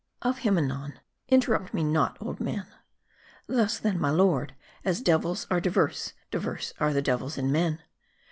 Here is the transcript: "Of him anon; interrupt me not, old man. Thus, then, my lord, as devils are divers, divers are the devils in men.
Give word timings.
"Of 0.23 0.39
him 0.39 0.57
anon; 0.57 0.99
interrupt 1.29 1.75
me 1.75 1.83
not, 1.83 2.17
old 2.19 2.39
man. 2.39 2.65
Thus, 3.45 3.77
then, 3.77 3.99
my 3.99 4.09
lord, 4.09 4.55
as 4.83 4.99
devils 4.99 5.45
are 5.51 5.61
divers, 5.61 6.13
divers 6.31 6.73
are 6.79 6.91
the 6.91 7.03
devils 7.03 7.37
in 7.37 7.51
men. 7.51 7.83